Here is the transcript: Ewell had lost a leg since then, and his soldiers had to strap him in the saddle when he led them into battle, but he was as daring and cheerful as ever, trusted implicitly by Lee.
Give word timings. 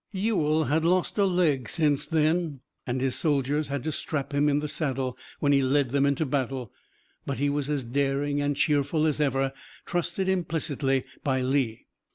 Ewell 0.15 0.63
had 0.63 0.83
lost 0.83 1.19
a 1.19 1.25
leg 1.25 1.69
since 1.69 2.07
then, 2.07 2.61
and 2.87 2.99
his 2.99 3.13
soldiers 3.13 3.67
had 3.67 3.83
to 3.83 3.91
strap 3.91 4.33
him 4.33 4.49
in 4.49 4.57
the 4.59 4.67
saddle 4.67 5.15
when 5.39 5.51
he 5.51 5.61
led 5.61 5.91
them 5.91 6.07
into 6.07 6.25
battle, 6.25 6.73
but 7.27 7.37
he 7.37 7.51
was 7.51 7.69
as 7.69 7.83
daring 7.83 8.41
and 8.41 8.55
cheerful 8.55 9.05
as 9.05 9.21
ever, 9.21 9.53
trusted 9.85 10.27
implicitly 10.27 11.03
by 11.23 11.41
Lee. 11.43 11.85